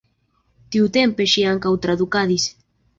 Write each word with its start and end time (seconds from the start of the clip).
Tiutempe 0.77 1.29
ŝi 1.35 1.47
ankaŭ 1.53 1.77
tradukadis. 1.87 2.53